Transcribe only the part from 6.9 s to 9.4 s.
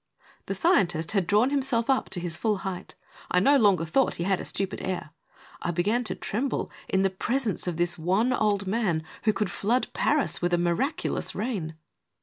the presence of this wan old man who